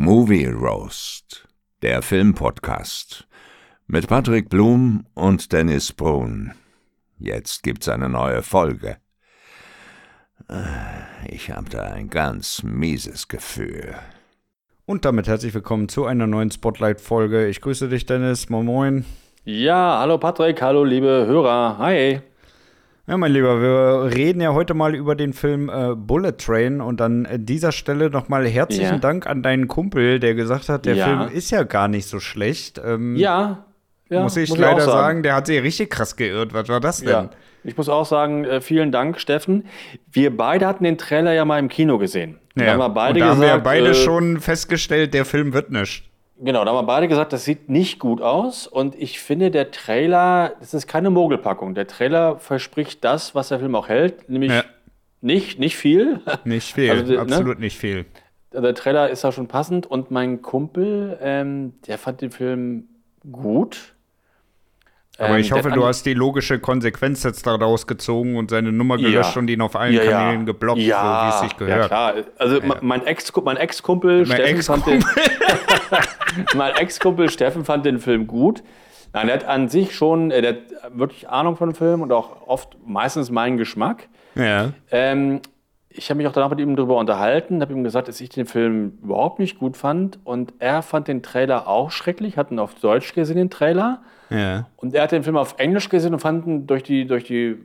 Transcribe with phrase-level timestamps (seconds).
[0.00, 1.48] Movie Roast,
[1.82, 3.26] der Filmpodcast
[3.88, 6.52] mit Patrick Blum und Dennis Brun.
[7.18, 8.98] Jetzt gibt's eine neue Folge.
[11.26, 13.96] Ich habe da ein ganz mieses Gefühl.
[14.86, 17.48] Und damit herzlich willkommen zu einer neuen Spotlight-Folge.
[17.48, 18.48] Ich grüße dich, Dennis.
[18.48, 19.04] Moin Moin.
[19.44, 21.76] Ja, hallo Patrick, hallo liebe Hörer.
[21.78, 22.20] Hi.
[23.08, 27.00] Ja, mein Lieber, wir reden ja heute mal über den Film äh, Bullet Train und
[27.00, 28.98] an dieser Stelle nochmal herzlichen Ja.
[28.98, 31.04] Dank an deinen Kumpel, der gesagt hat, der Ja.
[31.06, 32.78] Film ist ja gar nicht so schlecht.
[32.84, 33.64] Ähm, Ja,
[34.10, 35.22] ja muss ich auch leider sagen.
[35.22, 36.52] der hat sich richtig krass geirrt.
[36.52, 37.08] Was war das denn?
[37.08, 37.30] Ja.
[37.64, 39.64] Ich muss auch sagen, äh, vielen Dank, Steffen.
[40.12, 42.38] Wir beide hatten den Trailer ja mal im Kino gesehen.
[42.56, 45.24] Und Da haben wir beide und da haben gesagt, wir beide äh, schon festgestellt, der
[45.24, 46.04] Film wird nicht.
[46.40, 48.66] Genau, da haben wir beide gesagt, das sieht nicht gut aus.
[48.66, 51.74] Und ich finde, der Trailer, das ist keine Mogelpackung.
[51.74, 54.62] Der Trailer verspricht das, was der Film auch hält, nämlich Ja.
[55.20, 56.20] nicht, nicht viel.
[56.44, 57.18] Nicht viel, Also, ne?
[57.20, 58.04] absolut nicht viel.
[58.52, 59.86] Der Trailer ist da schon passend.
[59.86, 62.88] Und mein Kumpel, ähm, der fand den Film
[63.30, 63.94] gut.
[65.18, 68.96] Aber Ähm, ich hoffe, du hast die logische Konsequenz jetzt daraus gezogen und seine Nummer
[68.98, 69.08] Ja.
[69.08, 70.10] gelöscht und ihn auf allen Ja, ja.
[70.12, 71.80] Kanälen geblockt, so wie es sich gehört.
[71.80, 72.14] Ja, klar.
[72.38, 75.04] Also mein Ex- mein Ex-Kumpel Mein Steffen, fand den,
[76.54, 78.62] mein Ex-Kumpel Steffen fand den Film gut.
[79.12, 80.58] Nein, der hat an sich schon, äh, der hat
[80.98, 84.08] wirklich Ahnung von dem Film und auch oft meistens meinen Geschmack.
[84.34, 84.70] Ja.
[84.90, 85.40] Ähm,
[85.88, 88.46] ich habe mich auch danach mit ihm darüber unterhalten, habe ihm gesagt, dass ich den
[88.46, 92.74] Film überhaupt nicht gut fand und er fand den Trailer auch schrecklich, hat ihn auf
[92.74, 94.02] Deutsch gesehen, den Trailer.
[94.30, 94.68] Ja.
[94.76, 97.56] Und er hat den Film auf Englisch gesehen und fand ihn durch, die, durch, die,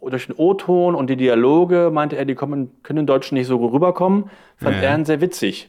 [0.00, 3.56] durch den O-Ton und die Dialoge, meinte er, die kommen, können im Deutschen nicht so
[3.64, 4.82] rüberkommen, fand Ja.
[4.82, 5.68] er ihn sehr witzig.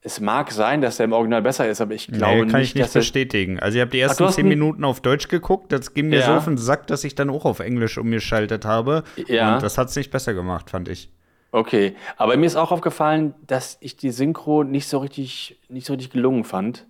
[0.00, 2.76] Es mag sein, dass er im Original besser ist, aber ich glaube nee, kann nicht,
[2.76, 3.58] ich nicht bestätigen.
[3.58, 6.26] Also ich habe die ersten hast zehn Minuten auf Deutsch geguckt, das ging mir Ja.
[6.26, 9.02] so auf den Sack, dass ich dann auch auf Englisch umgeschaltet habe.
[9.26, 9.54] Ja.
[9.54, 11.10] Und das hat es nicht besser gemacht, fand ich.
[11.50, 15.94] Okay, aber mir ist auch aufgefallen, dass ich die Synchro nicht so richtig, nicht so
[15.94, 16.86] richtig gelungen fand.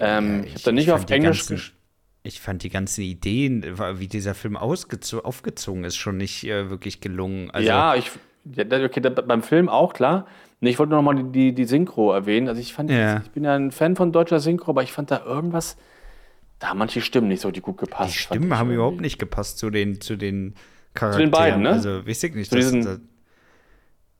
[0.00, 1.42] Ähm, ich habe dann nicht auf die Englisch.
[1.42, 1.72] gesch-
[2.22, 3.64] Ich fand die ganzen Ideen,
[3.98, 7.50] wie dieser Film aufgezogen ist, schon nicht äh, wirklich gelungen.
[7.50, 8.10] Also, ja, ich,
[8.54, 10.26] ja, okay, beim Film auch klar.
[10.60, 12.48] Nee, ich wollte nur noch mal die, die, die Synchro erwähnen.
[12.48, 13.20] Also ich fand, Ja.
[13.22, 15.76] ich bin ja ein Fan von deutscher Synchro, aber ich fand da irgendwas,
[16.58, 18.14] da haben manche Stimmen nicht so richtig gut gepasst.
[18.14, 20.54] die Stimmen ich haben überhaupt nicht gepasst zu den, zu den
[20.94, 21.26] Charakteren.
[21.26, 21.70] den beiden, ne?
[21.70, 22.50] Also, weiß ich nicht.
[22.50, 23.00] Zu Das, diesen- das,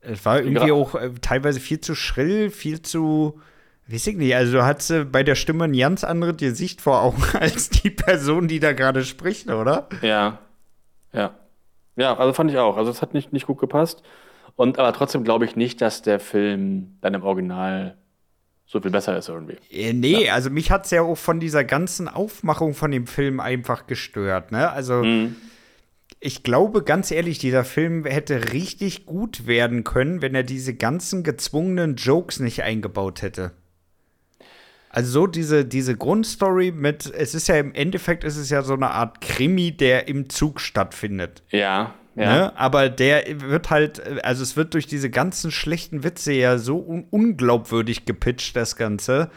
[0.01, 3.39] es war irgendwie auch äh, teilweise viel zu schrill, viel zu.
[3.87, 7.23] Weiß ich nicht, also du hattest bei der Stimme ein ganz anderes Gesicht vor Augen
[7.39, 9.87] als die Person, die da gerade spricht, oder?
[10.01, 10.39] Ja,
[11.13, 11.35] ja.
[11.95, 12.77] Ja, also fand ich auch.
[12.77, 14.01] Also es hat nicht, nicht gut gepasst.
[14.55, 17.95] Und aber trotzdem glaube ich nicht, dass der Film dann im Original
[18.65, 19.57] so viel besser ist irgendwie.
[19.69, 23.39] Äh, nee, also mich hat es ja auch von dieser ganzen Aufmachung von dem Film
[23.39, 24.71] einfach gestört, ne?
[24.71, 25.35] Also Mhm.
[26.19, 31.23] ich glaube ganz ehrlich, dieser Film hätte richtig gut werden können, wenn er diese ganzen
[31.23, 33.51] gezwungenen Jokes nicht eingebaut hätte.
[34.95, 38.73] Also so diese, diese Grundstory mit, es ist ja im Endeffekt ist es ja so
[38.73, 41.43] eine Art Krimi, der im Zug stattfindet.
[41.51, 42.33] Ja, ja.
[42.33, 42.57] Ne?
[42.57, 47.05] Aber der wird halt, also es wird durch diese ganzen schlechten Witze ja so un
[47.09, 49.29] unglaubwürdig gepitcht, das Ganze,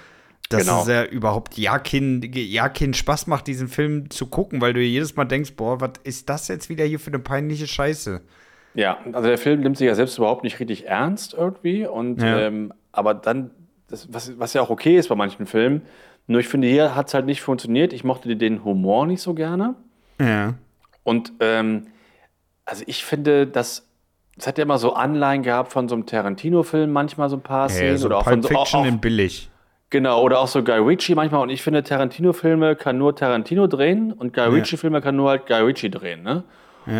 [0.49, 0.83] dass Genau.
[0.83, 4.81] es ja überhaupt ja keinen ja keinen Spaß macht, diesen Film zu gucken, weil du
[4.81, 8.21] jedes Mal denkst, boah, was ist das jetzt wieder hier für eine peinliche Scheiße?
[8.75, 11.85] Ja, also der Film nimmt sich ja selbst überhaupt nicht richtig ernst irgendwie.
[11.85, 12.39] Und Ja.
[12.47, 13.51] ähm, aber dann,
[13.89, 15.83] das, was, was ja auch okay ist bei manchen Filmen,
[16.27, 17.93] nur ich finde, hier hat es halt nicht funktioniert.
[17.93, 19.75] Ich mochte den Humor nicht so gerne.
[20.21, 20.55] Ja.
[21.03, 21.87] Und ähm,
[22.67, 23.89] also ich finde, das,
[24.37, 27.71] das hat ja immer so Anleihen gehabt von so einem Tarantino-Film, manchmal so ein paar
[27.71, 27.93] Szenen.
[27.93, 29.51] ja so oder auch Pulp von so, Fiction auch, in billig.
[29.89, 31.41] Genau, oder auch so Guy Ritchie manchmal.
[31.41, 35.63] Und ich finde, Tarantino-Filme kann nur Tarantino drehen und Guy Ritchie-Filme kann nur halt Guy
[35.63, 36.23] Ritchie drehen.
[36.23, 36.45] Ne?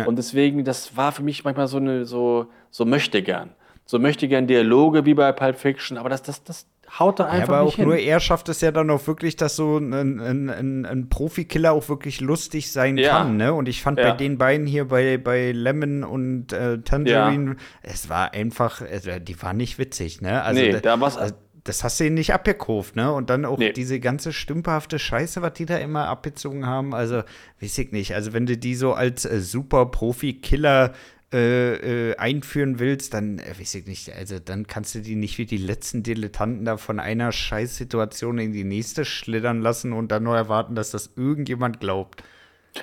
[0.05, 3.51] Und deswegen, das war für mich manchmal so eine, so, so möchte gern.
[3.85, 6.67] So möchte gern Dialoge wie bei Pulp Fiction, aber das, das, das
[6.97, 7.85] haut da Ja, einfach aber nicht auch hin.
[7.85, 11.73] nur er schafft es ja dann auch wirklich, dass so ein, ein, ein, ein Profikiller
[11.73, 13.09] auch wirklich lustig sein Ja.
[13.19, 13.53] kann, ne?
[13.53, 14.15] Und ich fand bei Ja.
[14.15, 19.57] den beiden hier bei, bei Lemon und äh, Tangerine, es war einfach, also, die waren
[19.57, 20.41] nicht witzig, ne?
[20.41, 21.35] Also Nee, da, da war's- also,
[21.65, 23.11] das hast du ihnen nicht abgekauft, ne?
[23.11, 23.73] Und dann auch Nee.
[23.73, 27.21] diese ganze stümperhafte Scheiße, was die da immer abgezogen haben, also
[27.61, 28.15] weiß ich nicht.
[28.15, 30.93] Also wenn du die so als äh, super Profi-Killer
[31.31, 35.37] äh, äh, einführen willst, dann äh, weiß ich nicht, also dann kannst du die nicht
[35.37, 40.23] wie die letzten Dilettanten da von einer Scheißsituation in die nächste schlittern lassen und dann
[40.23, 42.23] nur erwarten, dass das irgendjemand glaubt.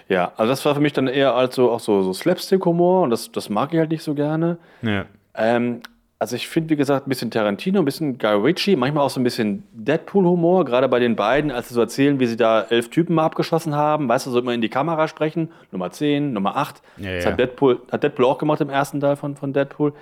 [0.09, 3.11] Ja, also das war für mich dann eher als so, auch so, so Slapstick-Humor und
[3.11, 4.59] das, das mag ich halt nicht so gerne.
[4.83, 5.07] Ja.
[5.35, 5.81] Ähm,
[6.19, 9.21] also ich finde, wie gesagt, ein bisschen Tarantino, ein bisschen Guy Ritchie, manchmal auch so
[9.21, 12.89] ein bisschen Deadpool-Humor, gerade bei den beiden, als sie so erzählen, wie sie da elf
[12.89, 16.57] Typen mal abgeschossen haben, weißt du, so immer in die Kamera sprechen, Nummer 10, Nummer
[16.57, 16.81] 8.
[16.97, 17.31] Ja, das ja.
[17.31, 19.93] hat Deadpool, hat Deadpool auch gemacht im ersten Teil von, von Deadpool.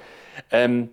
[0.50, 0.90] Ähm,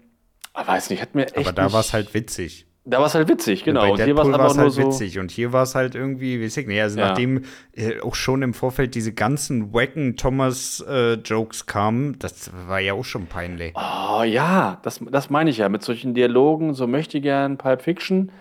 [0.53, 2.65] aber weiß nicht, hat mir echt Aber da war es halt witzig.
[2.83, 3.91] Da war es halt witzig, genau.
[3.91, 5.19] Und hier war es einfach halt nur witzig.
[5.19, 7.09] Und hier war es halt irgendwie, weiß ich nicht, also ja.
[7.09, 7.43] nachdem
[7.73, 13.05] äh, auch schon im Vorfeld diese ganzen wacken Thomas-Jokes äh, kamen, das war ja auch
[13.05, 13.73] schon peinlich.
[13.75, 15.69] Oh ja, das, das meine ich ja.
[15.69, 18.31] Mit solchen Dialogen, so möchte ich gern Pulp Fiction,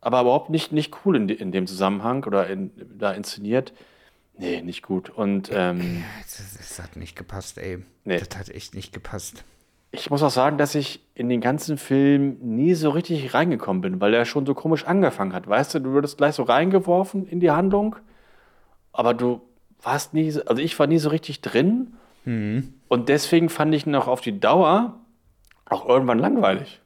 [0.00, 3.74] aber überhaupt nicht, nicht cool in, in dem Zusammenhang oder in, da inszeniert.
[4.38, 5.10] Nee, nicht gut.
[5.10, 7.84] Und ähm, das, das, hat nicht gepasst, ey.
[8.04, 8.18] Nee.
[8.18, 9.44] Das hat echt nicht gepasst.
[9.94, 14.00] Ich muss auch sagen, dass ich in den ganzen Film nie so richtig reingekommen bin,
[14.00, 15.46] weil er schon so komisch angefangen hat.
[15.46, 17.96] Weißt du, du würdest gleich so reingeworfen in die Handlung,
[18.92, 19.40] aber du
[19.82, 21.94] warst nie, also ich war nie so richtig drin.
[22.24, 22.74] Mhm.
[22.88, 24.98] Und deswegen fand ich ihn auch auf die Dauer
[25.66, 26.80] auch irgendwann langweilig.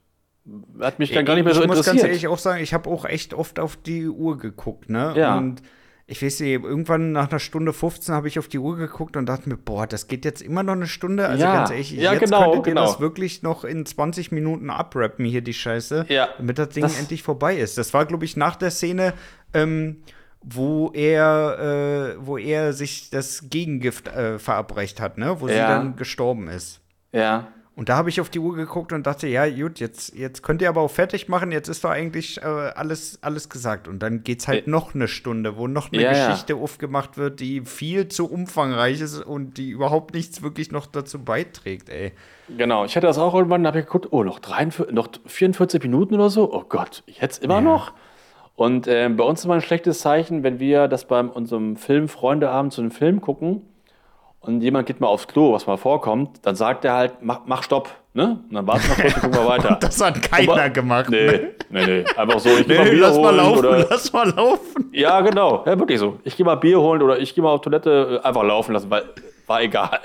[0.81, 1.87] Hat mich dann gar nicht mehr so interessiert.
[1.87, 4.89] Ich muss ganz ehrlich auch sagen, ich habe auch echt oft auf die Uhr geguckt,
[4.91, 5.15] ne?
[5.17, 5.37] Ja.
[5.37, 5.63] Und
[6.11, 9.27] ich weiß nicht, irgendwann nach einer Stunde 15 habe ich auf die Uhr geguckt und
[9.27, 11.29] dachte mir, boah, das geht jetzt immer noch eine Stunde.
[11.29, 12.83] Also ja, ganz ehrlich, ja, jetzt genau, könntet genau.
[12.83, 16.83] ihr das wirklich noch in 20 Minuten abrappen, hier die Scheiße, ja, damit das Ding
[16.83, 17.77] das endlich vorbei ist.
[17.77, 19.13] Das war, glaube ich, nach der Szene,
[19.53, 19.99] ähm,
[20.41, 25.41] wo er, äh, wo er sich das Gegengift äh, verabreicht hat, ne?
[25.41, 25.53] Wo ja.
[25.53, 26.81] sie dann gestorben ist.
[27.13, 27.49] Ja.
[27.79, 30.61] Und da habe ich auf die Uhr geguckt und dachte, ja, gut, jetzt, jetzt könnt
[30.63, 33.87] ihr aber auch fertig machen, jetzt ist doch eigentlich äh, alles, alles gesagt.
[33.87, 36.59] Und dann geht es halt äh, noch eine Stunde, wo noch eine ja, Geschichte ja.
[36.59, 41.89] aufgemacht wird, die viel zu umfangreich ist und die überhaupt nichts wirklich noch dazu beiträgt,
[41.89, 42.15] ey.
[42.49, 45.81] Genau, ich hatte das auch irgendwann, da habe ich geguckt, oh, noch, 43, noch 44
[45.81, 46.53] Minuten oder so?
[46.53, 47.61] Oh Gott, jetzt immer ja.
[47.61, 47.93] noch?
[48.57, 52.09] Und äh, bei uns ist immer ein schlechtes Zeichen, wenn wir das bei unserem Film
[52.09, 53.68] Freundeabend zu einem Film gucken
[54.49, 57.63] und jemand geht mal aufs Klo, was mal vorkommt, dann sagt er halt, mach, mach
[57.63, 57.91] Stopp.
[58.15, 58.41] Ne?
[58.49, 59.79] Und dann warten wir kurz und gucken wir weiter.
[59.81, 61.11] Das hat keiner Aber, gemacht.
[61.11, 61.51] Nee, ne?
[61.69, 62.05] nee, nee.
[62.17, 63.23] Einfach so, ich nee, geh mal Bier lass holen.
[63.23, 64.91] Mal laufen, oder, lass mal laufen.
[64.93, 65.65] Ja, genau.
[65.67, 66.19] Ja, wirklich so.
[66.25, 68.91] Ich gehe mal Bier holen oder ich gehe mal auf Toilette, äh, einfach laufen lassen,
[68.91, 69.05] weil
[69.47, 70.01] war egal.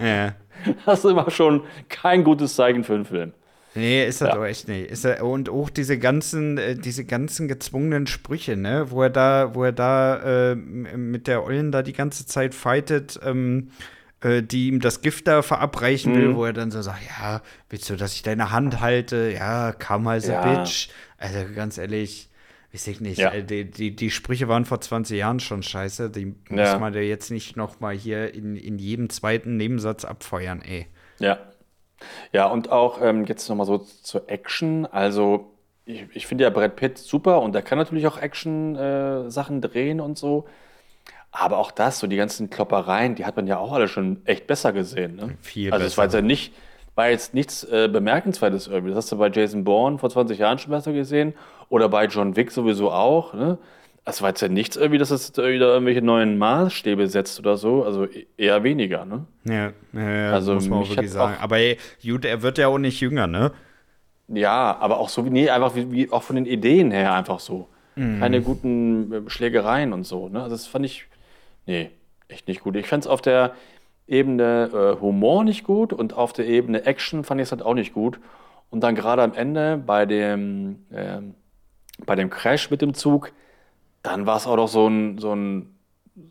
[0.00, 0.32] Ja.
[0.84, 3.32] Das ist immer schon kein gutes Zeichen für einen Film.
[3.74, 4.34] Nee, ist das ja.
[4.34, 4.90] doch echt nicht.
[4.90, 9.54] Ist er, und auch diese ganzen, äh, diese ganzen gezwungenen Sprüche, ne, wo er da,
[9.54, 13.70] wo er da äh, mit der Ollen da die ganze Zeit fightet, ähm,
[14.22, 16.36] äh, die ihm das Gift da verabreichen will, mhm.
[16.36, 19.32] wo er dann so sagt, ja, willst du, dass ich deine Hand halte?
[19.32, 20.40] Ja, come as ja.
[20.40, 20.88] a bitch.
[21.16, 22.28] Also ganz ehrlich,
[22.72, 23.18] weiß ich nicht.
[23.18, 23.32] Ja.
[23.32, 26.10] Äh, die, die, die, Sprüche waren vor 20 Jahren schon scheiße.
[26.10, 30.60] Die muss man ja jetzt nicht noch mal hier in, in jedem zweiten Nebensatz abfeuern,
[30.60, 30.86] ey.
[31.20, 31.38] Ja.
[32.32, 34.86] Ja, und auch ähm, jetzt noch mal so zur Action.
[34.86, 35.50] Also
[35.84, 40.00] ich, ich finde ja Brad Pitt super und er kann natürlich auch Action-Sachen äh, drehen
[40.00, 40.46] und so.
[41.32, 44.46] Aber auch das, so die ganzen Kloppereien, die hat man ja auch alle schon echt
[44.46, 45.16] besser gesehen.
[45.16, 45.36] Ne?
[45.40, 46.52] Viel also es war jetzt ja nicht,
[46.96, 48.90] war jetzt nichts äh, Bemerkenswertes irgendwie.
[48.90, 51.34] Das hast du bei Jason Bourne vor 20 Jahren schon besser gesehen
[51.68, 53.32] oder bei John Wick sowieso auch.
[53.32, 53.58] Ne?
[54.04, 57.84] Es war jetzt ja nichts irgendwie, dass es wieder irgendwelche neuen Maßstäbe setzt oder so.
[57.84, 59.26] Also e-, eher weniger, ne?
[59.44, 61.36] Ja, ja, ja also muss man auch wirklich sagen.
[61.36, 63.52] Auch, aber ey, gut, er wird ja auch nicht jünger, ne?
[64.28, 67.68] Ja, aber auch so, nee, einfach wie, wie auch von den Ideen her einfach so.
[67.96, 68.20] Mhm.
[68.20, 70.42] Keine guten äh, Schlägereien und so, ne?
[70.42, 71.06] Also das fand ich
[71.66, 71.90] Nee,
[72.28, 72.76] echt nicht gut.
[72.76, 73.52] Ich fand es auf der
[74.06, 77.74] Ebene äh, Humor nicht gut und auf der Ebene Action fand ich es halt auch
[77.74, 78.18] nicht gut.
[78.70, 81.20] Und dann gerade am Ende bei dem, äh,
[82.04, 83.32] bei dem Crash mit dem Zug,
[84.02, 85.74] dann war es auch doch so ein, so ein,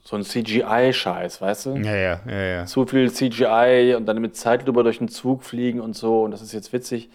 [0.03, 1.75] so ein CGI-Scheiß, weißt du?
[1.77, 2.65] Ja, ja, ja, ja.
[2.65, 6.41] Zu viel CGI und dann mit Zeitlupe durch den Zug fliegen und so und das
[6.41, 7.09] ist jetzt witzig.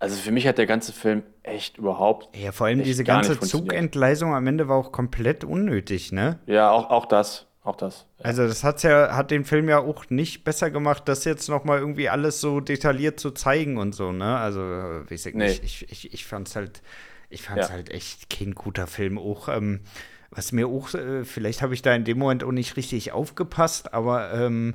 [0.00, 2.28] Also für mich hat der ganze Film echt überhaupt.
[2.36, 6.38] Ja, vor allem diese ganze Zugentgleisung am Ende war auch komplett unnötig, ne?
[6.46, 7.46] Ja, auch, auch das.
[7.64, 8.06] Auch das.
[8.18, 8.26] Ja.
[8.26, 11.64] Also das hat's ja, hat den Film ja auch nicht besser gemacht, das jetzt noch
[11.64, 14.38] mal irgendwie alles so detailliert zu zeigen und so, ne?
[14.38, 15.48] Also, weiß ich nee.
[15.48, 15.64] nicht.
[15.64, 16.80] Ich, ich, ich fand's halt,
[17.30, 17.74] ich fand's ja.
[17.74, 19.18] halt echt kein guter Film.
[19.18, 19.80] Auch, ähm,
[20.30, 23.92] was mir auch, äh, vielleicht habe ich da in dem Moment auch nicht richtig aufgepasst,
[23.94, 24.74] aber ähm,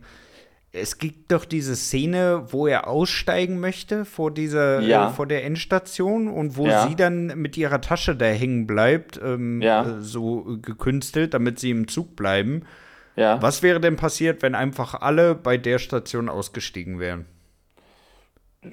[0.72, 5.10] es gibt doch diese Szene, wo er aussteigen möchte vor dieser, ja.
[5.10, 6.88] äh, vor der Endstation und wo ja.
[6.88, 9.84] sie dann mit ihrer Tasche da hängen bleibt, ähm, ja.
[9.84, 12.64] äh, so gekünstelt, damit sie im Zug bleiben.
[13.16, 17.26] Was wäre denn passiert, wenn einfach alle bei der Station ausgestiegen wären?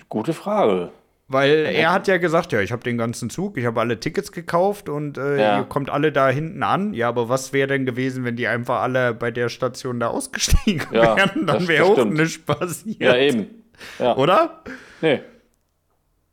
[0.08, 0.92] Gute Frage.
[1.32, 4.32] Weil er hat ja gesagt, ja, ich habe den ganzen Zug, ich habe alle Tickets
[4.32, 5.58] gekauft und äh, ja.
[5.58, 6.92] ihr kommt alle da hinten an.
[6.92, 10.88] Ja, aber was wäre denn gewesen, wenn die einfach alle bei der Station da ausgestiegen
[10.92, 11.46] ja, wären?
[11.46, 13.00] Dann wäre auch nichts passiert.
[13.00, 13.46] Ja, eben.
[14.00, 14.16] Ja.
[14.16, 14.64] Oder?
[15.02, 15.20] Nee.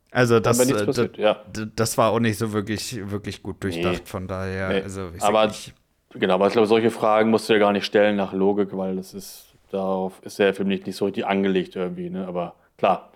[0.09, 1.43] Also das, äh, das, ja.
[1.75, 4.05] das, war auch nicht so wirklich, wirklich gut durchdacht, nee.
[4.05, 4.69] von daher.
[4.69, 4.81] Nee.
[4.81, 5.51] Also, aber
[6.15, 8.95] genau, aber ich glaube, solche Fragen musst du ja gar nicht stellen nach Logik, weil
[8.95, 12.27] das ist, darauf ist der Film nicht, nicht so richtig angelegt irgendwie, ne?
[12.27, 13.11] Aber klar,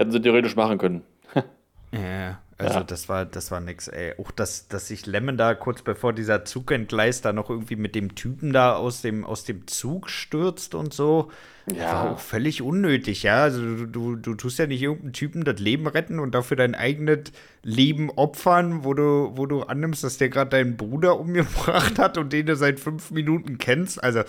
[0.00, 1.02] Hätten sie theoretisch machen können.
[1.92, 2.84] ja, Also Ja.
[2.84, 4.14] das war, das war nix, ey.
[4.18, 7.94] Auch dass, dass sich Lemon da kurz bevor dieser Zug entgleist, da noch irgendwie mit
[7.94, 11.30] dem Typen da aus dem, aus dem Zug stürzt und so.
[11.70, 11.92] Ja.
[11.92, 13.42] War auch völlig unnötig, ja.
[13.42, 16.74] Also du, du, du tust ja nicht irgendeinem Typen das Leben retten und dafür dein
[16.74, 17.24] eigenes
[17.62, 22.32] Leben opfern, wo du, wo du annimmst, dass der gerade deinen Bruder umgebracht hat und
[22.32, 24.02] den du seit fünf Minuten kennst.
[24.02, 24.22] Also,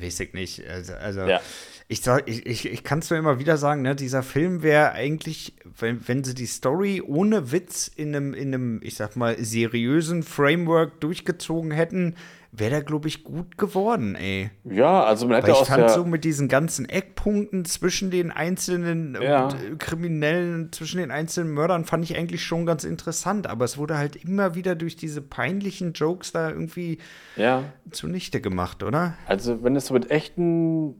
[0.00, 0.66] weiß ich nicht.
[0.68, 1.40] Also, also Ja.
[1.88, 4.92] Ich, sag- ich, ich, ich kann es nur immer wieder sagen, ne, dieser Film wäre
[4.92, 9.36] eigentlich, wenn, wenn sie die Story ohne Witz in einem, in einem, ich sag mal,
[9.38, 12.16] seriösen Framework durchgezogen hätten,
[12.50, 14.50] wäre der, glaube ich, gut geworden, ey.
[14.64, 19.14] Ja, also man hätte Weil ich fand so mit diesen ganzen Eckpunkten zwischen den einzelnen
[19.14, 19.48] äh, Ja.
[19.48, 23.46] äh, Kriminellen, zwischen den einzelnen Mördern, fand ich eigentlich schon ganz interessant.
[23.46, 26.98] Aber es wurde halt immer wieder durch diese peinlichen Jokes da irgendwie
[27.36, 29.14] ja, zunichte gemacht, oder?
[29.26, 30.94] also wenn es so mit echten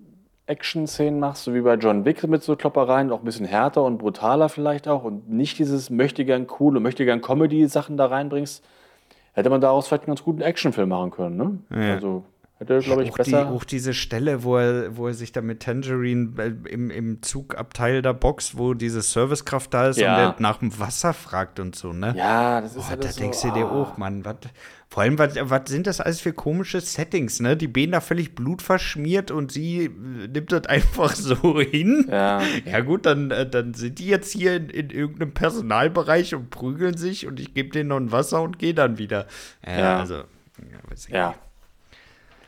[0.47, 3.99] Action-Szenen machst, so wie bei John Wick mit so Kloppereien, auch ein bisschen härter und
[3.99, 8.65] brutaler vielleicht auch und nicht dieses möchte gern cool und möchte gern Comedy-Sachen da reinbringst,
[9.33, 11.59] hätte man daraus vielleicht einen ganz guten Actionfilm machen können, ne?
[11.71, 11.95] Ja.
[11.95, 12.25] Also
[12.59, 13.49] hätte, glaube ich, auch, die, besser.
[13.49, 18.03] auch diese Stelle, wo er, wo er sich da mit Tangerine äh, im, im Zugabteil
[18.03, 20.13] der Box, wo diese Servicekraft da ist Ja.
[20.31, 22.15] und der nach dem Wasser fragt und so, ne?
[22.17, 23.71] ja, das ist Boah, halt da so, denkst du dir ah.
[23.83, 24.37] auch, Mann, was,
[24.89, 25.35] vor allem, was,
[25.69, 27.57] sind das alles für komische Settings, ne?
[27.57, 29.89] Die Bänen da völlig blutverschmiert und sie äh,
[30.29, 32.07] nimmt das einfach so hin.
[32.09, 36.51] Ja, Ja gut, dann, äh, dann sind die jetzt hier in, in irgendeinem Personalbereich und
[36.51, 39.27] prügeln sich und ich gebe denen noch ein Wasser und gehe dann wieder.
[39.67, 39.99] Ja, Ja.
[40.01, 40.23] also, ja,
[40.89, 41.29] weiß ich ja.
[41.31, 41.41] nicht.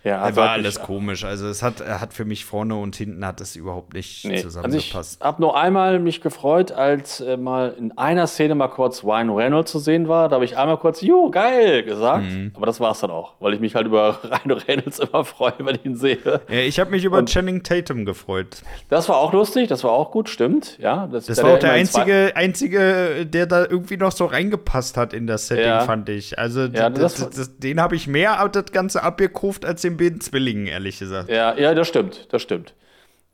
[0.08, 1.24] Ja, Also war alles komisch.
[1.24, 4.36] Also es hat, hat für mich vorne und hinten hat es überhaupt nicht Nee.
[4.36, 5.20] Also ich zusammengepasst.
[5.22, 9.70] habe nur einmal mich gefreut, als äh, mal in einer Szene mal kurz Ryan Reynolds
[9.72, 10.28] zu sehen war.
[10.28, 12.24] Da habe ich einmal kurz, jo, geil, gesagt.
[12.24, 12.52] Mhm.
[12.54, 15.52] Aber das war es dann auch, weil ich mich halt über Ryan Reynolds immer freue,
[15.58, 16.18] wenn ich ihn sehe.
[16.48, 18.62] ja, ich habe mich über Und- Channing Tatum gefreut.
[18.88, 20.78] Das war auch lustig, das war auch gut, stimmt.
[20.78, 25.12] Ja, Das da war auch der einzige, einzige, der da irgendwie noch so reingepasst hat
[25.12, 25.80] in das Setting, Ja.
[25.80, 26.38] fand ich.
[26.38, 29.97] Also Ja, das, das- das, das, den habe ich mehr das Ganze abgekauft als den
[29.98, 31.28] beiden Zwillingen, ehrlich gesagt.
[31.28, 32.72] Ja, ja, das stimmt, das stimmt.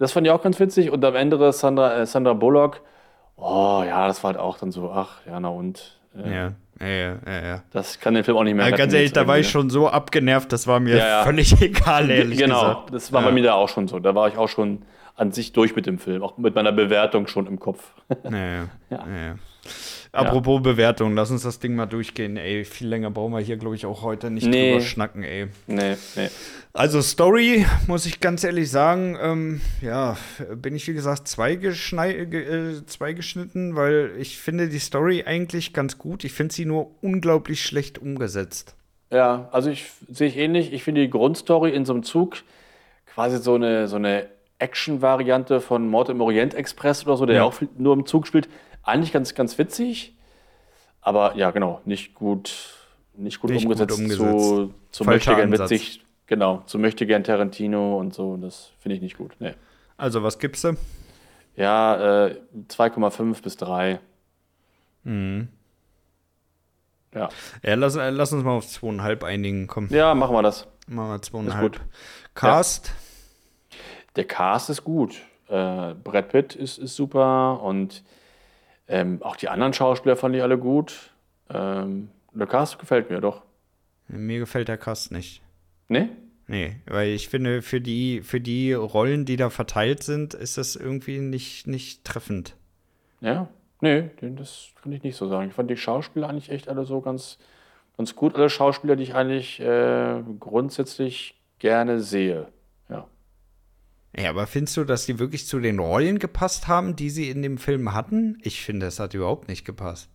[0.00, 0.90] Das fand ich auch ganz witzig.
[0.90, 2.80] Und am Ende Sandra, äh, Sandra Bullock,
[3.37, 6.00] oh ja, das war halt auch dann so, ach, ja, na und.
[6.16, 7.47] Äh, Ja, ja, ja, ja.
[7.47, 7.62] ja.
[7.71, 9.71] Das kann den Film auch nicht mehr Also ganz retten ehrlich, da war ich schon
[9.71, 11.23] so abgenervt, das war mir Ja, ja.
[11.25, 12.94] völlig egal, ehrlich Genau, gesagt.
[12.94, 13.28] das war ja.
[13.28, 14.00] bei mir da auch schon so.
[14.00, 14.83] Da war ich auch schon
[15.14, 17.92] an sich durch mit dem Film, auch mit meiner Bewertung schon im Kopf.
[18.28, 19.04] Ja, ja.
[20.14, 20.23] Ja.
[20.23, 20.26] ja.
[20.28, 22.64] Apropos Bewertung, lass uns das Ding mal durchgehen, ey.
[22.64, 24.71] Viel länger brauchen wir hier, glaube ich, auch heute nicht Nee.
[24.73, 25.49] drüber schnacken, ey.
[25.66, 26.28] nee, nee.
[26.73, 30.16] Also Story, muss ich ganz ehrlich sagen, ähm, ja,
[30.56, 36.25] bin ich wie gesagt äh, zweigeschnitten, weil ich finde die Story eigentlich ganz gut.
[36.25, 38.75] Ich finde sie nur unglaublich schlecht umgesetzt.
[39.11, 40.73] Ja, also ich sehe ich ähnlich.
[40.73, 42.38] Ich finde die Grundstory in so einem Zug
[43.06, 44.26] quasi so eine, so eine
[44.59, 47.44] Action-Variante von Mord im Orient Express oder so, der Ja.
[47.44, 48.49] auch nur im Zug spielt.
[48.84, 50.14] Eigentlich ganz, ganz witzig.
[51.00, 52.74] Aber ja, genau, nicht gut,
[53.14, 54.20] nicht gut, Nicht gut umgesetzt, umgesetzt.
[54.20, 56.04] zu, zu möchte gern witzig.
[56.26, 58.36] Genau, zu möchte gern Tarantino und so.
[58.38, 59.32] Das finde ich nicht gut.
[59.38, 59.54] Nee.
[59.96, 60.76] Also, was gibst du?
[61.56, 62.36] Ja, äh,
[62.68, 64.00] 2,5 bis 3.
[65.04, 65.48] Mhm.
[67.14, 67.28] Ja.
[67.62, 69.66] Ja, lass, lass uns mal auf zweieinhalb einigen.
[69.66, 70.66] Komm, ja, machen wir das.
[70.88, 71.72] machen wir zweieinhalb.
[71.74, 71.80] gut.
[72.34, 72.92] Cast,
[74.16, 75.16] Der Cast ist gut.
[75.48, 78.02] Äh, Brad Pitt ist, ist super und
[78.88, 81.10] ähm, auch die anderen Schauspieler fand ich alle gut.
[81.50, 83.42] Ähm, der Cast gefällt mir doch.
[84.08, 85.42] mir gefällt der Cast nicht.
[85.88, 86.10] Ne?
[86.46, 90.76] Nee, weil ich finde, für die, für die Rollen, die da verteilt sind, ist das
[90.76, 92.54] irgendwie nicht, nicht treffend.
[93.20, 93.48] Ja?
[93.80, 95.48] Nee, das kann ich nicht so sagen.
[95.48, 97.38] Ich fand die Schauspieler eigentlich echt alle so ganz,
[97.96, 98.34] ganz gut.
[98.34, 102.48] Alle Schauspieler, die ich eigentlich äh, grundsätzlich gerne sehe.
[104.16, 104.30] Ja.
[104.30, 107.59] Aber findest du, dass die wirklich zu den Rollen gepasst haben, die sie in dem
[107.59, 108.38] Film hatten?
[108.42, 110.09] Ich finde, es hat überhaupt nicht gepasst.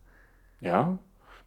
[0.61, 0.99] Ja?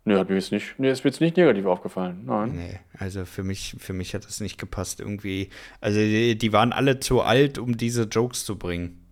[0.04, 2.22] Nee, hat mir jetzt nicht, nee, ist mir jetzt nicht negativ aufgefallen.
[2.24, 2.56] Nein.
[2.56, 5.48] Nee, also für mich, für mich hat das nicht gepasst irgendwie.
[5.80, 9.06] Also die, die waren alle zu alt, um diese Jokes zu bringen.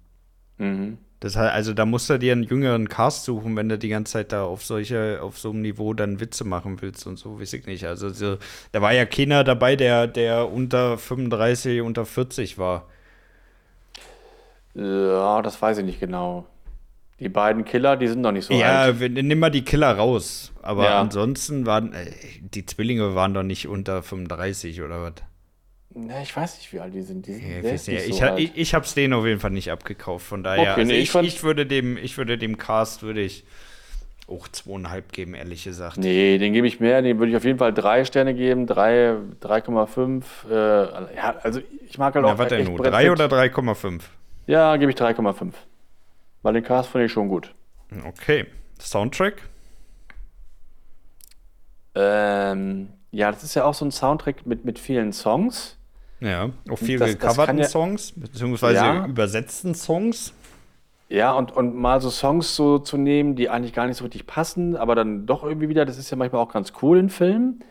[0.59, 0.99] Mhm.
[1.21, 4.15] Das heißt, also da musst du dir einen jüngeren Cast suchen, wenn du die ganze
[4.15, 7.53] Zeit da auf solche, auf so einem Niveau dann Witze machen willst und so, weiß
[7.53, 7.85] ich nicht.
[7.85, 8.39] Also so,
[8.73, 12.89] da war ja keiner dabei, der, der unter 35, unter 40 war.
[14.75, 16.47] Ja, das weiß ich nicht genau.
[17.19, 19.01] Die beiden Killer, die sind noch nicht so ja, alt.
[19.01, 20.53] wenn- nimm mal die Killer raus.
[20.63, 21.01] Aber Ja.
[21.01, 22.11] ansonsten waren, äh,
[22.41, 25.13] die Zwillinge waren doch nicht unter 35 oder was?
[25.93, 27.27] Ne, ich weiß nicht, wie alt die sind.
[27.27, 28.09] Die sind Ja, ist nicht.
[28.09, 28.39] ich, so alt.
[28.39, 30.25] ich, ich hab's denen auf jeden Fall nicht abgekauft.
[30.25, 33.21] Von daher, Okay, also nee, ich, ich ich, würde dem, ich würde dem Cast würde
[33.21, 33.45] ich
[34.29, 35.97] auch zweieinhalb geben, ehrlich gesagt.
[35.99, 37.03] Nee, den gebe ich mehr.
[37.03, 38.67] Den würde ich auf jeden Fall drei Sterne geben.
[38.69, 40.23] Drei, 3,5.
[40.49, 42.77] Äh, ja, also ich mag halt Na, auch nun?
[42.77, 43.11] Brad 3 Pitt.
[43.11, 44.03] oder 3,5?
[44.51, 45.53] Ja, gebe ich 3,5.
[46.43, 47.55] Weil den Cast fand ich schon gut.
[48.05, 48.47] Okay.
[48.81, 49.43] Soundtrack?
[51.95, 55.77] Ähm, ja, das ist ja auch so ein Soundtrack mit, mit vielen Songs.
[56.21, 59.07] Ja, auch viel Das- das gecoverten ja- Songs, beziehungsweise Ja.
[59.07, 60.35] übersetzten Songs.
[61.09, 64.27] Ja, und, und mal so Songs so zu nehmen, die eigentlich gar nicht so richtig
[64.27, 67.65] passen, aber dann doch irgendwie wieder, das ist ja manchmal auch ganz cool in Filmen.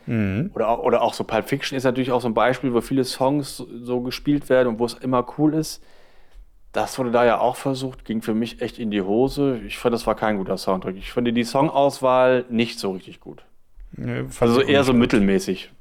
[0.54, 3.04] Oder, auch- oder auch so Pulp Fiction ist natürlich auch so ein Beispiel, wo viele
[3.04, 5.82] Songs so, so gespielt werden und wo es immer cool ist.
[6.72, 9.60] Das wurde da ja auch versucht, ging für mich echt in die Hose.
[9.66, 10.96] Ich fand, das war kein guter Soundtrack.
[10.98, 13.44] Ich finde die Songauswahl nicht so richtig gut.
[13.96, 15.02] Fand Also eher so gut.
[15.02, 15.72] mittelmäßig.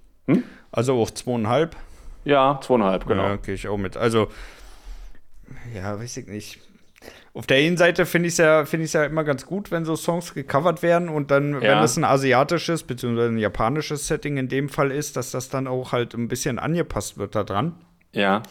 [0.72, 1.76] Also auch zweieinhalb.
[2.24, 3.22] Ja, zweieinhalb, genau.
[3.24, 3.96] Ja, gehe ich auch mit.
[3.96, 4.28] Also,
[5.74, 6.60] ja, weiß ich nicht.
[7.34, 9.94] Auf der einen Seite finde ich es ja, find ja immer ganz gut, wenn so
[9.94, 11.80] Songs gecovert werden und dann, wenn Ja.
[11.80, 13.26] das ein asiatisches bzw.
[13.28, 17.16] ein japanisches Setting in dem Fall ist, dass das dann auch halt ein bisschen angepasst
[17.18, 17.74] wird da dran.
[18.12, 18.42] Ja,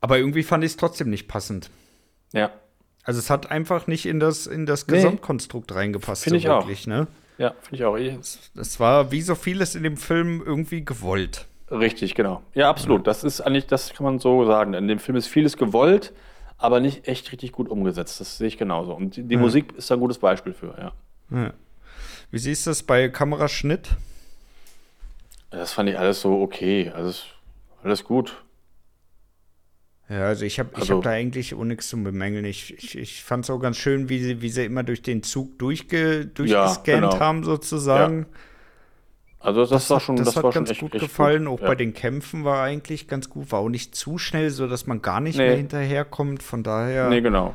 [0.00, 1.70] Aber irgendwie fand ich es trotzdem nicht passend.
[2.32, 2.50] ja.
[3.04, 4.96] Also es hat einfach nicht in das, in das Nee.
[4.96, 6.24] Gesamtkonstrukt reingepasst.
[6.24, 6.60] Finde ich auch.
[6.66, 7.06] wirklich, Ne?
[7.38, 7.96] Ja, finde ich auch.
[7.96, 8.18] eh
[8.54, 11.46] Das war wie so vieles in dem Film irgendwie gewollt.
[11.70, 12.42] Richtig, genau.
[12.52, 13.06] Ja, absolut.
[13.06, 14.74] Das ist eigentlich, das kann man so sagen.
[14.74, 16.12] In dem Film ist vieles gewollt,
[16.58, 18.20] aber nicht echt richtig gut umgesetzt.
[18.20, 18.92] Das sehe ich genauso.
[18.94, 20.92] Und die, die Musik ist ein gutes Beispiel für, ja.
[21.30, 21.54] Ja.
[22.30, 23.88] Wie siehst du das bei Kameraschnitt?
[25.50, 26.90] Das fand ich alles so okay.
[26.94, 27.24] Alles,
[27.82, 28.42] alles gut.
[30.10, 32.44] Ja, also ich habe ich Also- hab da eigentlich auch nichts zu bemängeln.
[32.46, 35.22] Ich, ich, ich fand es auch ganz schön, wie sie, wie sie immer durch den
[35.22, 37.20] Zug durchge, durchgescannt genau.
[37.20, 38.26] haben, sozusagen.
[39.40, 41.44] Also das, war hat- schon, das, das, hat war schon ganz echt, gut echt gefallen.
[41.44, 41.58] Gut.
[41.58, 41.66] Auch ja.
[41.68, 43.52] bei den Kämpfen war eigentlich ganz gut.
[43.52, 45.46] War auch nicht zu schnell, sodass man gar nicht Nee.
[45.46, 46.42] mehr hinterherkommt.
[46.42, 47.54] Von daher Nee, genau.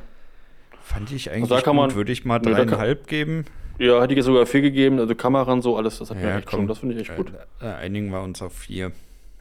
[0.81, 1.97] fand ich eigentlich da kann man- gut.
[1.97, 3.45] Würde ich mal Nee, da kann- dreieinhalb geben.
[3.79, 4.99] Ja, hätte ich sogar vier gegeben.
[4.99, 6.59] Also Kamera und so, alles, das hat mir Ja, echt komm.
[6.59, 7.33] schon, das finde ich echt gut.
[7.59, 8.91] Äh, einigen wir uns auf vier.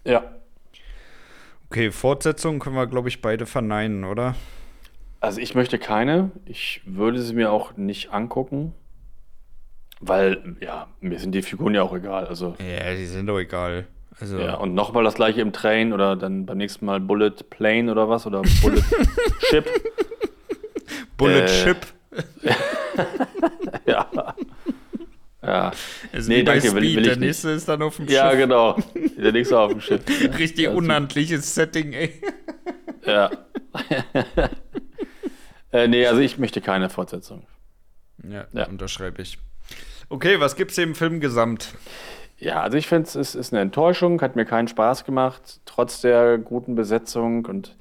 [0.04, 0.24] Ja.
[1.72, 4.34] Okay, Fortsetzung können wir, glaube ich, beide verneinen, oder?
[5.20, 6.30] Also ich möchte keine.
[6.44, 8.74] Ich würde sie mir auch nicht angucken.
[9.98, 12.26] Weil, ja, mir sind die Figuren ja auch egal.
[12.26, 13.86] Also, Ja, die sind doch egal.
[14.20, 17.90] Also, ja, und nochmal das gleiche im Train oder dann beim nächsten Mal Bullet Plane
[17.90, 18.82] oder was oder Bullet
[19.48, 19.64] Ship.
[21.16, 21.86] Bullet äh, Ship.
[23.86, 24.06] Ja.
[25.44, 25.72] Ja.
[26.12, 26.82] Also nee, danke, will- Speed.
[26.82, 27.20] will ich Der nicht.
[27.26, 28.38] nächste ist dann auf dem ja, Schiff.
[28.40, 28.76] genau.
[29.18, 30.00] Der nächste auf dem Schiff.
[30.38, 32.12] Richtig unhandliches Setting, ey.
[33.04, 33.30] Ja.
[35.72, 37.46] äh, nee, also ich möchte keine Fortsetzung.
[38.28, 38.68] Ja, Ja.
[38.68, 39.38] unterschreibe ich.
[40.08, 41.74] Okay, was gibt's im Film gesamt?
[42.38, 46.00] Ja, also ich finde, es ist, ist eine Enttäuschung, hat mir keinen Spaß gemacht, trotz
[46.00, 47.76] der guten Besetzung und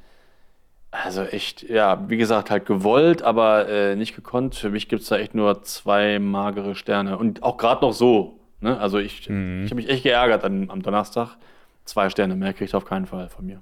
[0.92, 4.56] also echt, ja, wie gesagt, halt gewollt, aber äh, nicht gekonnt.
[4.56, 8.40] Für mich gibt es da echt nur zwei magere Sterne und auch gerade noch so.
[8.60, 8.78] Ne?
[8.80, 9.64] Also ich, Mhm.
[9.64, 11.38] ich habe mich echt geärgert an, am Donnerstag.
[11.86, 13.62] Zwei Sterne mehr kriegt auf keinen Fall von mir.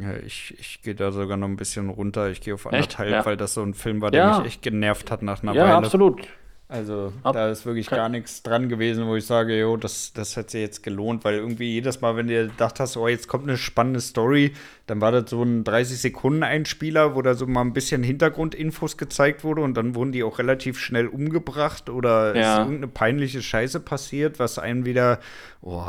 [0.00, 2.30] Ja, ich ich gehe da sogar noch ein bisschen runter.
[2.30, 3.26] Ich gehe auf anderthalb, Ja.
[3.26, 4.38] weil das so ein Film war, der Ja.
[4.38, 5.74] mich echt genervt hat nach einer ja, Weile.
[5.74, 6.26] absolut.
[6.68, 10.36] Also Ab- da ist wirklich gar nichts dran gewesen, wo ich sage, jo, das, das
[10.36, 13.44] hat sich jetzt gelohnt, weil irgendwie jedes Mal, wenn du gedacht hast, oh, jetzt kommt
[13.48, 14.52] eine spannende Story,
[14.88, 19.62] dann war das so ein 30-Sekunden-Einspieler, wo da so mal ein bisschen Hintergrundinfos gezeigt wurde
[19.62, 22.54] und dann wurden die auch relativ schnell umgebracht oder Ja.
[22.54, 25.20] ist irgendeine peinliche Scheiße passiert, was einen wieder,
[25.62, 25.84] oh,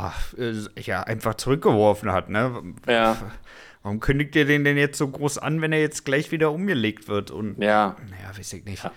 [0.80, 2.62] ja, einfach zurückgeworfen hat, ne?
[2.88, 3.18] Ja,
[3.84, 7.08] Warum kündigt ihr den denn jetzt so groß an, wenn er jetzt gleich wieder umgelegt
[7.08, 7.32] wird?
[7.32, 7.96] Und ja.
[8.10, 8.84] naja, weiß ich nicht.
[8.84, 8.92] Ja.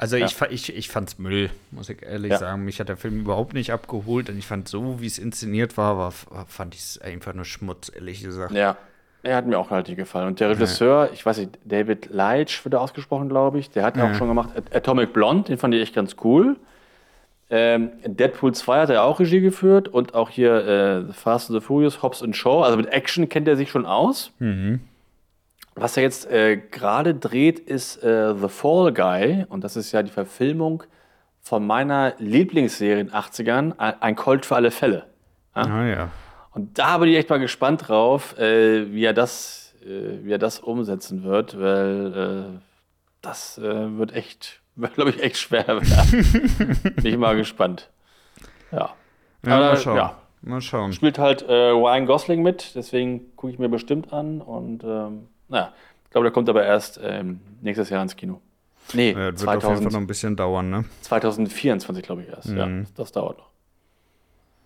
[0.00, 0.26] Also Ja.
[0.26, 2.38] ich, ich, ich fand's Müll, muss ich ehrlich Ja.
[2.38, 2.64] sagen.
[2.64, 5.98] Mich hat der Film überhaupt nicht abgeholt und ich fand so, wie es inszeniert war,
[5.98, 6.12] war,
[6.46, 8.52] fand ich es einfach nur Schmutz, ehrlich gesagt.
[8.52, 8.76] Ja,
[9.24, 10.28] er hat mir auch halt nicht gefallen.
[10.28, 13.96] Und der Regisseur, ich weiß nicht, David Leitch wird er ausgesprochen, glaube ich, der hat
[13.96, 14.12] ja Ja.
[14.12, 16.56] auch schon gemacht At- Atomic Blonde, den fand ich echt ganz cool.
[17.50, 21.66] Ähm, Deadpool 2 hat er auch Regie geführt und auch hier äh, Fast and the
[21.66, 22.62] Furious, Hobbs and Shaw.
[22.62, 24.30] Also mit Action kennt er sich schon aus.
[25.80, 29.46] Was er jetzt äh, gerade dreht, ist äh, The Fall Guy.
[29.48, 30.82] Und das ist ja die Verfilmung
[31.40, 35.06] von meiner Lieblingsserie in den 80ern, Ein Colt für alle Fälle.
[35.54, 36.10] Ah ja.
[36.52, 40.38] Und da bin ich echt mal gespannt drauf, äh, wie, er das, äh, wie er
[40.38, 42.58] das umsetzen wird, weil äh,
[43.22, 44.60] das äh, wird echt,
[44.94, 46.80] glaube ich, echt schwer werden.
[46.96, 47.88] bin ich mal gespannt.
[48.72, 48.90] Ja.
[49.46, 49.96] Ja, Aber, mal schauen.
[49.96, 50.16] ja.
[50.40, 50.92] Mal schauen.
[50.92, 54.40] Spielt halt Ryan Gosling mit, deswegen gucke ich mir bestimmt an.
[54.40, 55.72] Und ähm, naja,
[56.04, 58.40] ich glaube, der kommt aber erst ähm, nächstes Jahr ins Kino.
[58.94, 60.84] Nee, Ja, das wird auf jeden Fall 2000, noch ein bisschen dauern, ne?
[61.02, 62.48] 2024, glaube ich, erst.
[62.48, 62.86] Ja, Mhm.
[62.96, 63.48] das dauert noch.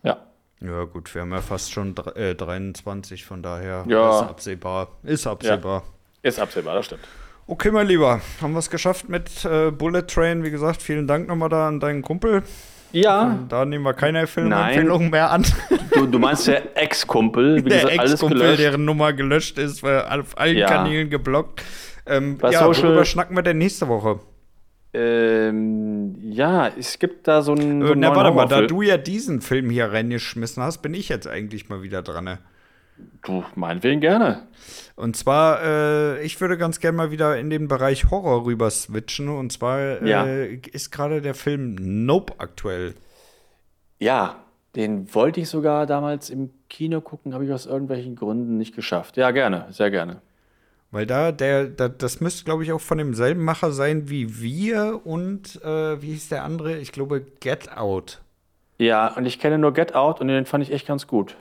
[0.04, 0.18] Ja.
[0.60, 4.20] Ja, gut, wir haben ja fast schon äh, 23, von daher Ja.
[4.22, 4.88] ist absehbar.
[5.02, 5.82] Ist absehbar.
[6.22, 7.02] Ist absehbar, das stimmt.
[7.48, 10.44] Okay, mein Lieber, haben wir es geschafft mit äh, Bullet Train.
[10.44, 12.44] Wie gesagt, vielen Dank nochmal da an deinen Kumpel.
[12.92, 15.44] Ja, Da nehmen wir keine Filmempfehlungen mehr an.
[15.94, 18.58] Du, du meinst der Ex-Kumpel, wie der gesagt, alles Ex-Kumpel, gelöscht.
[18.60, 20.66] deren Nummer gelöscht ist, weil auf allen Ja.
[20.66, 21.62] Kanälen geblockt.
[22.06, 24.20] Ähm, ja, Social- worüber schnacken wir denn nächste Woche?
[24.94, 27.80] Ähm, ja, es gibt da so einen.
[27.84, 31.08] So einen Na, warte mal, da du ja diesen Film hier reingeschmissen hast, bin ich
[31.08, 32.24] jetzt eigentlich mal wieder dran.
[32.24, 32.38] Ne?
[33.22, 34.42] Du, meinetwegen gerne.
[34.96, 39.28] Und zwar, äh, ich würde ganz gerne mal wieder in den Bereich Horror rüber switchen.
[39.28, 40.24] Und zwar äh, ja.
[40.72, 42.94] ist gerade der Film Nope aktuell.
[43.98, 44.36] Ja,
[44.74, 49.16] den wollte ich sogar damals im Kino gucken, habe ich aus irgendwelchen Gründen nicht geschafft.
[49.16, 50.20] Ja, gerne, sehr gerne.
[50.90, 55.00] Weil da, der, da, das müsste, glaube ich, auch von demselben Macher sein wie wir
[55.04, 56.78] und äh, wie hieß der andere?
[56.78, 58.20] Ich glaube, Get Out.
[58.78, 61.36] Ja, und ich kenne nur Get Out und den fand ich echt ganz gut.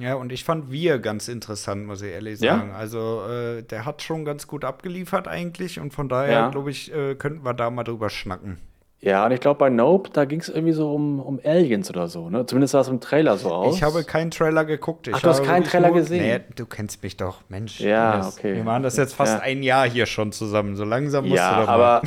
[0.00, 2.70] Ja, und ich fand wir ganz interessant, muss ich ehrlich sagen.
[2.70, 2.76] Ja?
[2.76, 6.48] Also, äh, der hat schon ganz gut abgeliefert eigentlich und von daher, ja.
[6.50, 8.58] glaube ich, äh, könnten wir da mal drüber schnacken.
[9.04, 12.06] Ja, und ich glaube, bei Nope, da ging es irgendwie so um, um Aliens oder
[12.06, 12.46] so, ne?
[12.46, 13.74] Zumindest sah es im Trailer so aus.
[13.74, 15.08] Ich habe keinen Trailer geguckt.
[15.08, 16.22] Ich Ach, du hast keinen Trailer nur, gesehen?
[16.22, 17.80] Nee, du kennst mich doch, Mensch.
[17.80, 18.54] Ja, das, okay.
[18.54, 19.40] Wir machen das jetzt fast ja.
[19.40, 20.76] ein Jahr hier schon zusammen.
[20.76, 21.72] So langsam musst ja, du doch mal.
[21.72, 22.02] aber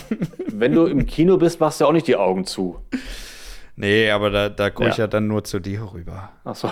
[0.48, 2.80] wenn du im Kino bist, machst du auch nicht die Augen zu.
[3.78, 4.92] Nee, aber da, da gucke ja.
[4.92, 6.30] ich ja dann nur zu dir rüber.
[6.46, 6.72] Ach so.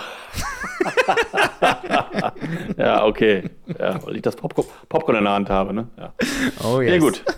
[2.78, 3.50] ja, okay.
[3.78, 5.88] Ja, weil ich das Popcorn, Popcorn in der Hand habe, ne?
[5.98, 6.14] Ja.
[6.64, 6.90] Oh, yes.
[6.90, 7.24] Nee, gut.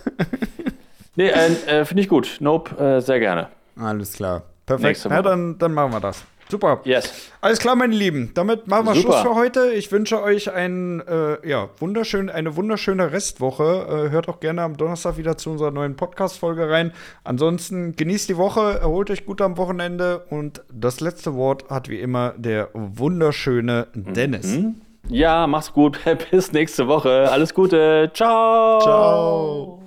[1.19, 2.37] Nee, äh, äh, finde ich gut.
[2.41, 3.47] Nope, äh, sehr gerne.
[3.75, 4.43] Alles klar.
[4.67, 5.03] Perfekt.
[5.03, 6.23] Ja, dann, dann machen wir das.
[6.49, 6.81] Super.
[6.85, 7.31] Yes.
[7.41, 8.31] Alles klar, meine Lieben.
[8.33, 9.13] Damit machen wir Super.
[9.13, 9.71] Schluss für heute.
[9.71, 14.07] Ich wünsche euch ein, äh, ja, wunderschön, eine wunderschöne Restwoche.
[14.07, 16.93] Äh, hört auch gerne am Donnerstag wieder zu unserer neuen Podcast-Folge rein.
[17.23, 21.99] Ansonsten genießt die Woche, erholt euch gut am Wochenende und das letzte Wort hat wie
[21.99, 24.47] immer der wunderschöne Dennis.
[24.47, 24.75] Mhm.
[25.09, 25.99] Ja, mach's gut.
[26.31, 27.29] Bis nächste Woche.
[27.31, 28.11] Alles Gute.
[28.13, 28.79] Ciao.
[28.81, 29.86] Ciao.